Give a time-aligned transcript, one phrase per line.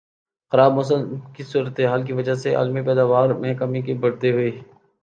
[0.51, 1.01] خراب موسم
[1.33, 4.51] کی صورتحال کی وجہ سے عالمی پیداوار میں کمی کے بڑھتے ہوئے